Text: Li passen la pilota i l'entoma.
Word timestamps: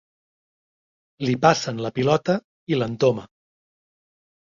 Li 1.29 1.35
passen 1.43 1.81
la 1.87 1.91
pilota 1.97 2.37
i 2.73 2.79
l'entoma. 2.79 3.27